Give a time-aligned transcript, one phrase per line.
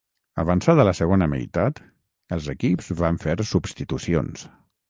[0.43, 1.83] Avançada la segona meitat,
[2.39, 4.49] els equips van fer substitucions.